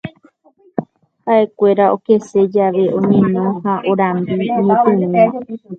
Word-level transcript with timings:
Haʼekuéra 1.25 1.85
okese 1.95 2.39
jave 2.53 2.83
oñeno 2.97 3.43
ha 3.63 3.73
orambi 3.91 4.33
ñepyrũma. 4.65 5.23